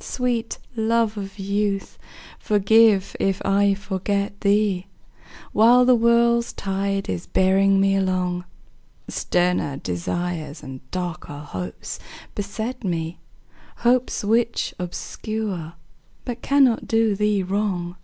[0.00, 1.96] Sweet love of youth,
[2.38, 4.86] forgive if I forget thee
[5.52, 8.44] While the world's tide is bearing me along;
[9.08, 11.98] Sterner desires and darker hopes
[12.34, 13.18] beset me,
[13.76, 15.72] Hopes which obscure
[16.26, 17.96] but cannot do thee wrong.